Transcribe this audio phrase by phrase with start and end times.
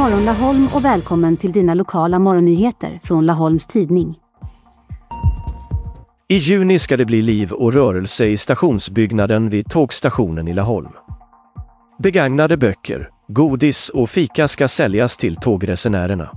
[0.00, 4.18] morgon Laholm och välkommen till dina lokala morgonnyheter från Laholms Tidning.
[6.28, 10.92] I juni ska det bli liv och rörelse i stationsbyggnaden vid tågstationen i Laholm.
[11.98, 16.28] Begagnade böcker, godis och fika ska säljas till tågresenärerna.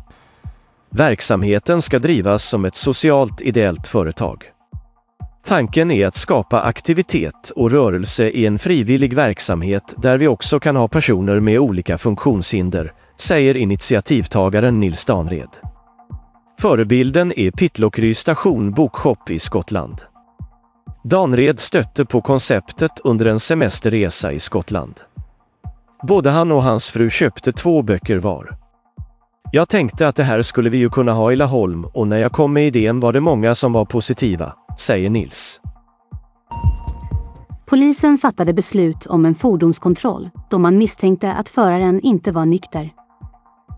[0.89, 4.43] Verksamheten ska drivas som ett socialt ideellt företag.
[5.45, 10.75] Tanken är att skapa aktivitet och rörelse i en frivillig verksamhet där vi också kan
[10.75, 15.49] ha personer med olika funktionshinder, säger initiativtagaren Nils Danred.
[16.59, 20.01] Förebilden är Pitlockry station bokshop i Skottland.
[21.03, 24.99] Danred stötte på konceptet under en semesterresa i Skottland.
[26.07, 28.57] Både han och hans fru köpte två böcker var.
[29.51, 32.31] Jag tänkte att det här skulle vi ju kunna ha i Laholm och när jag
[32.31, 35.61] kom med idén var det många som var positiva, säger Nils.
[37.65, 42.93] Polisen fattade beslut om en fordonskontroll då man misstänkte att föraren inte var nykter.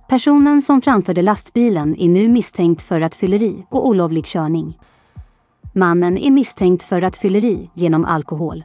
[0.07, 4.79] Personen som framförde lastbilen är nu misstänkt för rattfylleri och olovlig körning.
[5.73, 8.63] Mannen är misstänkt för rattfylleri genom alkohol.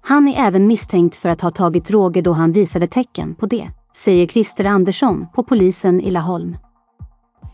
[0.00, 3.70] Han är även misstänkt för att ha tagit droger då han visade tecken på det,
[4.04, 6.56] säger Christer Andersson på polisen i Laholm.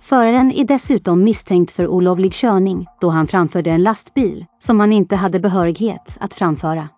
[0.00, 5.16] Föraren är dessutom misstänkt för olovlig körning då han framförde en lastbil som han inte
[5.16, 6.88] hade behörighet att framföra.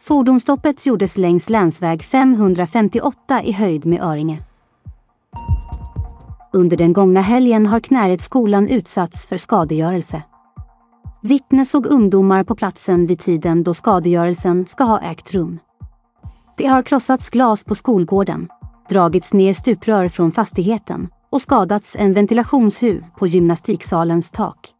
[0.00, 4.42] Fordonsstoppet gjordes längs länsväg 558 i höjd med Öringe.
[6.54, 10.22] Under den gångna helgen har Knäredsskolan utsatts för skadegörelse.
[11.20, 15.58] Vittne såg ungdomar på platsen vid tiden då skadegörelsen ska ha ägt rum.
[16.56, 18.48] Det har krossats glas på skolgården,
[18.88, 24.74] dragits ner stuprör från fastigheten och skadats en ventilationshuv på gymnastiksalens tak.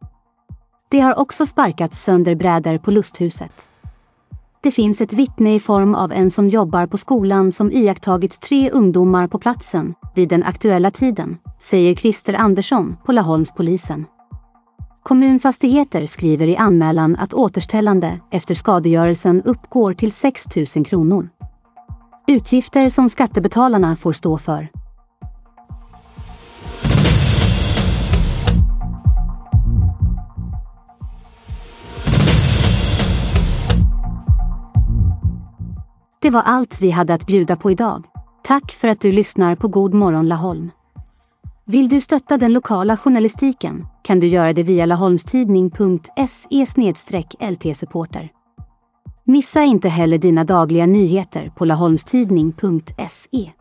[0.89, 3.69] Det har också sparkats sönder brädor på lusthuset.
[4.61, 8.69] Det finns ett vittne i form av en som jobbar på skolan som iakttagit tre
[8.69, 11.37] ungdomar på platsen vid den aktuella tiden,
[11.69, 14.05] säger Christer Andersson på Laholmspolisen.
[15.03, 21.29] Kommunfastigheter skriver i anmälan att återställande efter skadegörelsen uppgår till 6 000 kronor.
[22.27, 24.67] Utgifter som skattebetalarna får stå för.
[36.21, 38.03] Det var allt vi hade att bjuda på idag.
[38.43, 40.71] Tack för att du lyssnar på God morgon Laholm.
[41.65, 46.27] Vill du stötta den lokala journalistiken kan du göra det via laholmstidning.se
[47.39, 48.31] lt-supporter.
[49.23, 53.51] Missa inte heller dina dagliga nyheter på laholmstidning.se.